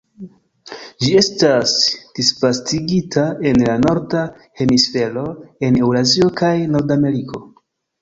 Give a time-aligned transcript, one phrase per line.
[1.03, 1.73] Ĝi estas
[2.21, 4.25] disvastigita en la Norda
[4.65, 5.29] hemisfero
[5.71, 7.49] en Eŭrazio kaj Nordameriko.